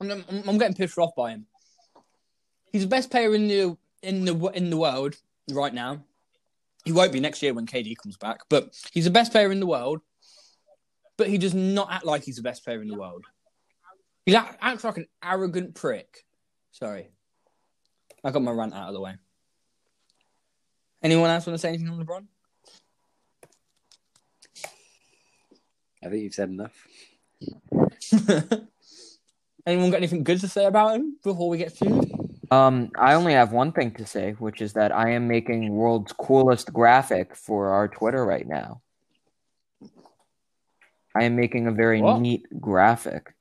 [0.00, 1.46] I'm, I'm, I'm getting pissed off by him.
[2.72, 5.16] He's the best player in the in the in the world
[5.50, 6.02] right now.
[6.84, 9.60] He won't be next year when KD comes back, but he's the best player in
[9.60, 10.00] the world.
[11.16, 13.24] But he does not act like he's the best player in the world.
[14.26, 16.24] He acts like an arrogant prick.
[16.72, 17.08] Sorry,
[18.24, 19.14] I got my rant out of the way.
[21.02, 22.26] Anyone else want to say anything on LeBron?
[26.04, 26.86] I think you've said enough.
[29.66, 32.12] Anyone got anything good to say about him before we get food?
[32.50, 36.12] Um, I only have one thing to say, which is that I am making world's
[36.12, 38.82] coolest graphic for our Twitter right now.
[41.18, 43.32] I am making a very neat graphic.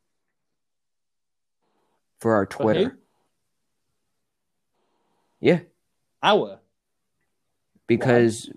[2.19, 2.63] for our For?
[2.63, 2.97] Twitter.
[5.41, 5.59] Yeah,
[6.23, 6.59] Our.
[7.87, 8.49] because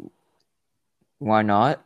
[1.18, 1.82] why not?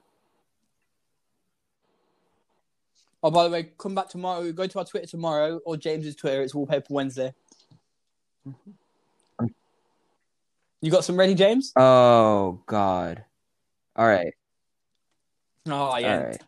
[3.25, 4.53] Oh, by the way, come back tomorrow.
[4.53, 6.43] Go to our Twitter tomorrow or James's Twitter.
[6.43, 7.33] It's Wallpaper Wednesday.
[8.47, 9.47] Mm-hmm.
[10.83, 11.73] You got some ready, James?
[11.77, 13.25] Oh God!
[13.97, 14.35] All right,
[15.69, 16.17] Oh, yeah.
[16.17, 16.43] right.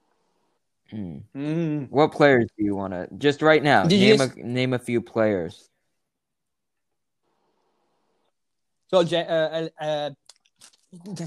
[0.94, 1.16] Hmm.
[1.34, 1.90] Mm.
[1.90, 3.82] What players do you want to just right now?
[3.84, 5.68] Did name just- a name a few players.
[8.90, 10.10] So, uh, uh, uh,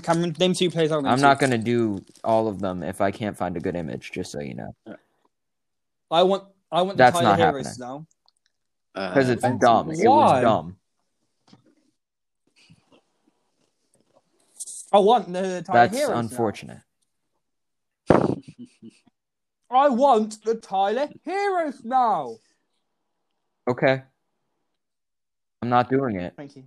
[0.01, 0.91] Cameron, name two players.
[0.93, 1.21] I'll name I'm two.
[1.23, 4.12] not gonna do all of them if I can't find a good image.
[4.13, 4.73] Just so you know,
[6.10, 6.45] I want.
[6.71, 7.63] I want the That's Tyler not happening.
[7.80, 8.06] now.
[8.93, 9.88] because Uh, it's dumb.
[9.88, 10.15] was- It Why?
[10.34, 10.77] was dumb.
[14.93, 16.63] I want the Tyler That's Heroes.
[16.63, 16.82] now.
[19.69, 19.93] Unfortunate.
[19.93, 22.38] I want the Tyler Herros now.
[23.67, 24.01] Okay,
[25.62, 26.34] I'm not doing it.
[26.38, 26.63] Thank you.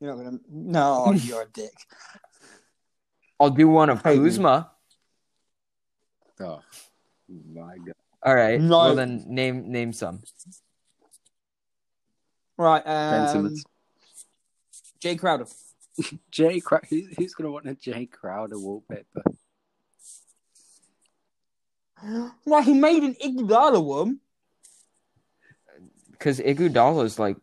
[0.00, 0.38] You're not gonna.
[0.50, 1.72] No, you're a dick.
[3.38, 4.24] I'll do one of Hate me.
[4.24, 4.70] Kuzma.
[6.40, 6.62] Oh
[7.52, 7.94] my god!
[8.22, 8.60] All right.
[8.60, 8.78] No.
[8.78, 10.22] Well, then name name some.
[12.58, 12.84] Right.
[12.84, 13.54] Ben Um,
[15.00, 15.46] Jae Crowder.
[16.32, 16.62] Jae.
[16.62, 16.86] Crowder.
[16.90, 19.22] who, who's gonna want a Jae Crowder wallpaper?
[22.02, 24.20] Well, he made an Iguodala one.
[26.10, 27.36] Because Iguodala is like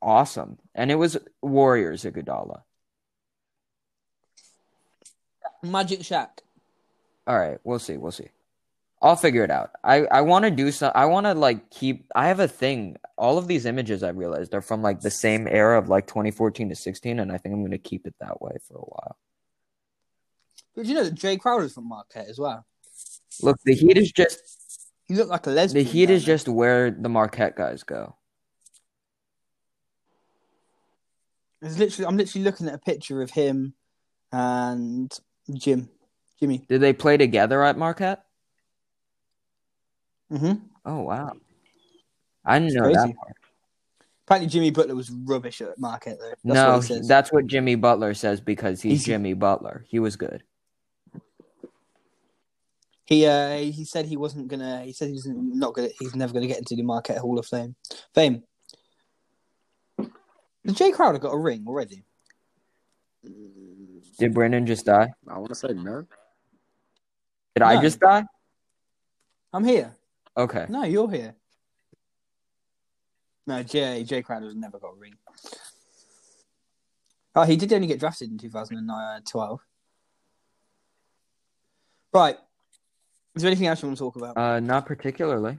[0.00, 2.62] awesome, and it was Warriors Iguodala.
[5.62, 6.28] Magic Shaq.
[7.26, 7.96] All right, we'll see.
[7.96, 8.28] We'll see.
[9.00, 9.70] I'll figure it out.
[9.84, 10.92] I I want to do some.
[10.94, 12.06] I want to like keep.
[12.14, 12.96] I have a thing.
[13.16, 16.70] All of these images I realized are from like the same era of like 2014
[16.70, 19.16] to 16, and I think I'm going to keep it that way for a while.
[20.76, 22.64] Did you know that Jae Crowder's from Marquette as well?
[23.42, 24.40] Look, the Heat is just
[25.06, 25.84] He looked like a lesbian.
[25.84, 25.90] the.
[25.90, 28.16] Heat is just where the Marquette guys go.
[31.62, 32.06] It's literally.
[32.06, 33.74] I'm literally looking at a picture of him
[34.32, 35.12] and
[35.52, 35.88] Jim,
[36.38, 36.64] Jimmy.
[36.68, 38.24] Did they play together at Marquette?
[40.32, 40.52] Mm-hmm.
[40.84, 41.32] Oh wow,
[42.44, 42.96] I didn't know crazy.
[42.96, 43.32] that part.
[44.26, 46.28] Apparently, Jimmy Butler was rubbish at Marquette though.
[46.44, 49.84] That's no, what that's what Jimmy Butler says because he's He's- Jimmy Butler.
[49.88, 50.44] He was good.
[53.08, 54.82] He uh he said he wasn't gonna.
[54.82, 55.88] He said he's not gonna.
[55.98, 57.74] He's never gonna get into the Marquette Hall of Fame.
[58.14, 58.42] Fame.
[59.98, 62.04] Has Jae Crowder got a ring already?
[64.18, 65.08] Did Brendan just die?
[65.26, 66.04] I want to say no.
[67.54, 68.24] Did I just die?
[69.54, 69.96] I'm here.
[70.36, 70.66] Okay.
[70.68, 71.34] No, you're here.
[73.46, 75.14] No, Jae Jae Crowder's never got a ring.
[77.34, 79.60] Oh, he did only get drafted in 2012.
[82.12, 82.36] Right.
[83.34, 84.36] Is there anything else you want to talk about?
[84.36, 85.58] Uh, not particularly.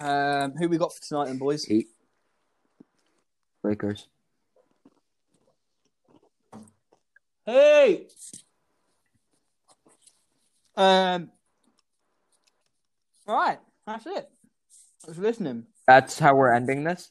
[0.00, 1.64] Um, who we got for tonight, then, boys?
[1.64, 1.86] Heat.
[3.62, 4.08] Lakers.
[7.46, 8.06] Hey.
[10.76, 11.30] Um.
[13.26, 14.28] All right, that's it.
[15.02, 15.66] Thanks for listening.
[15.86, 17.10] That's how we're ending this.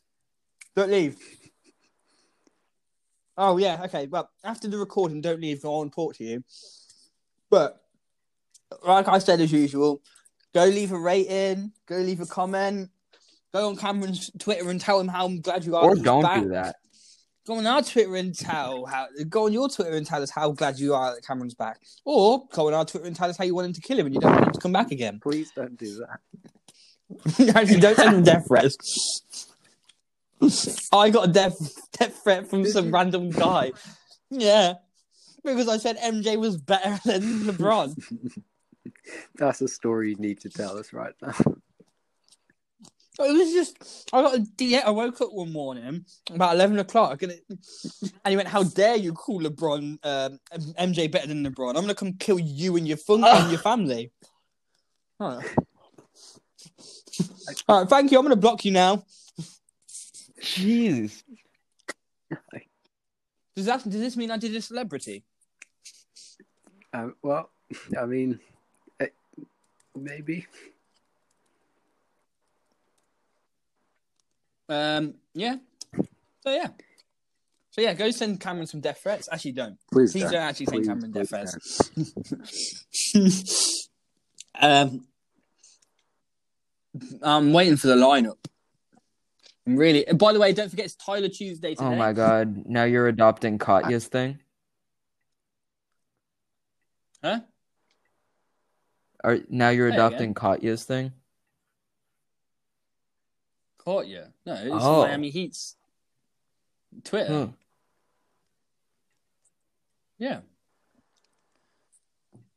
[0.76, 1.17] Don't leave.
[3.38, 4.08] Oh yeah, okay.
[4.08, 5.65] Well, after the recording, don't leave.
[5.65, 6.43] I want to talk to you.
[7.50, 7.82] But
[8.86, 10.02] like I said, as usual,
[10.54, 12.89] go leave a rating, go leave a comment,
[13.54, 15.84] go on Cameron's Twitter and tell him how glad you are.
[15.84, 16.43] Or don't back.
[16.43, 16.76] do that.
[17.46, 19.08] Go on our Twitter and tell how.
[19.30, 21.82] Go on your Twitter and tell us how glad you are that Cameron's back.
[22.06, 24.06] Or go on our Twitter and tell us how you want him to kill him
[24.06, 25.19] and you don't want him to come back again.
[25.22, 27.56] Please don't do that.
[27.56, 29.50] Actually, don't send him death threats.
[30.93, 31.58] I got a death
[31.93, 33.71] death threat from some random guy.
[34.29, 34.73] Yeah,
[35.43, 38.41] because I said MJ was better than LeBron.
[39.36, 41.36] That's a story you need to tell us right now.
[43.19, 44.84] It was just I got a DM.
[44.84, 46.03] I woke up one morning
[46.34, 50.39] about eleven o'clock, and, it, and he went, "How dare you call LeBron um,
[50.79, 51.69] MJ better than LeBron?
[51.69, 54.12] I'm gonna come kill you and your fun and your family."
[55.19, 55.56] All right.
[57.67, 58.17] All right, thank you.
[58.17, 59.03] I'm gonna block you now.
[60.44, 61.24] Jeez.
[63.56, 65.24] Does that does this mean I did a celebrity?
[66.91, 67.52] Um, well,
[68.00, 68.39] I mean,
[69.00, 69.10] eh,
[69.96, 70.48] maybe.
[74.68, 75.58] Um, yeah.
[76.41, 76.70] So yeah.
[77.70, 79.30] So yeah, go send Cameron some death threats.
[79.32, 79.78] Actually, don't.
[79.91, 81.91] Please, Please don't actually send Please, Cameron death threats.
[84.60, 85.08] um,
[87.22, 88.38] I'm waiting for the lineup.
[89.66, 90.05] I'm really.
[90.14, 91.86] By the way, don't forget it's Tyler Tuesday today.
[91.86, 92.66] Oh my god.
[92.66, 94.39] Now you're adopting Katya's thing?
[97.24, 97.39] Huh?
[99.24, 101.14] Or now you're There you adopting Katya's thing?
[103.78, 104.24] Caught you?
[104.45, 105.03] No, it's Oh.
[105.03, 105.76] Miami Heat's
[107.03, 107.45] Twitter.
[107.45, 107.51] Hmm.
[110.18, 110.39] Yeah.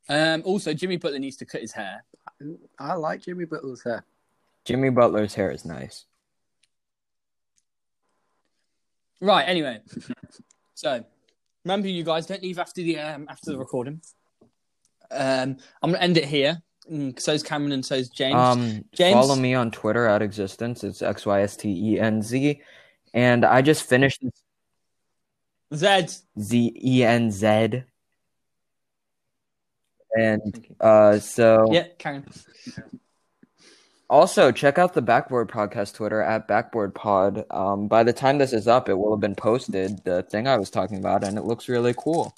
[0.08, 0.42] Um.
[0.44, 2.04] Also, Jimmy Butler needs to cut his hair.
[2.78, 4.04] I like Jimmy Butler's hair.
[4.64, 6.04] Jimmy Butler's hair is nice.
[9.20, 9.44] Right.
[9.44, 9.80] Anyway,
[10.74, 11.04] so
[11.64, 14.00] remember, you guys don't leave after the um, after the recording.
[15.10, 16.62] Um, I'm gonna end it here.
[16.90, 18.34] Mm, so's Cameron and so's James.
[18.34, 19.14] Um, James?
[19.14, 20.84] follow me on Twitter at existence.
[20.84, 22.60] It's x y s t e n z,
[23.14, 24.22] and I just finished
[25.74, 26.12] Zed.
[26.38, 27.82] z e n z,
[30.16, 32.24] and uh, so Yeah, Karen.
[34.08, 37.44] Also check out the Backboard Podcast Twitter at Backboard Pod.
[37.50, 40.04] Um, by the time this is up, it will have been posted.
[40.04, 42.34] The thing I was talking about, and it looks really cool.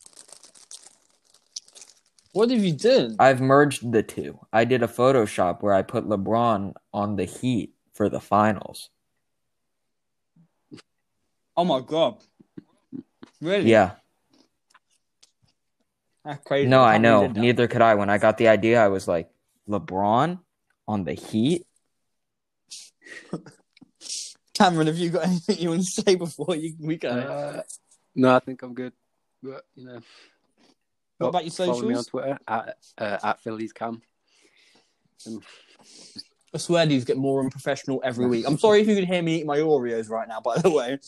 [2.33, 3.17] What have you done?
[3.19, 4.39] I've merged the two.
[4.53, 8.91] I did a Photoshop where I put LeBron on the Heat for the finals.
[11.57, 12.23] Oh my god.
[13.41, 13.71] Really?
[13.71, 13.93] Yeah.
[16.25, 16.69] That's crazy.
[16.69, 17.27] No, I know.
[17.27, 17.95] Neither could I.
[17.95, 19.31] When I got the idea, I was like,
[19.69, 20.39] LeBron
[20.89, 21.65] on the Heat?
[24.55, 27.11] Cameron, have you got anything you want to say before you, we go?
[27.11, 27.63] Uh,
[28.17, 28.93] no, I think I'm good.
[29.41, 30.01] But you know,
[31.19, 32.07] what about your follow me on socials?
[32.07, 34.03] Twitter at uh, at Phillies Cam.
[35.27, 35.43] And
[36.53, 38.47] I swear these get more unprofessional every week.
[38.49, 40.99] I'm sorry if you could hear me eat my Oreos right now, by the way.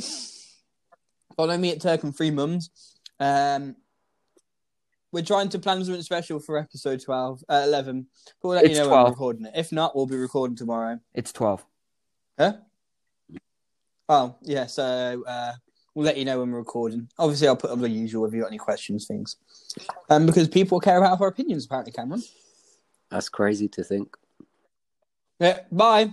[1.36, 2.70] Follow me at Turk and Free Mums.
[3.18, 3.76] Um,
[5.12, 8.06] we're trying to plan something special for episode 12, uh, 11.
[8.40, 9.52] But we'll let It's you know when we're recording it.
[9.56, 11.00] If not, we'll be recording tomorrow.
[11.14, 11.64] It's 12.
[12.38, 12.52] Huh?
[14.08, 14.66] Oh, yeah.
[14.66, 15.52] So uh,
[15.94, 17.08] we'll let you know when we're recording.
[17.18, 19.36] Obviously, I'll put up the usual if you got any questions, things.
[20.08, 22.22] Um, because people care about our opinions, apparently, Cameron.
[23.10, 24.16] that's crazy to think.
[25.38, 25.60] Yeah.
[25.72, 26.12] Bye.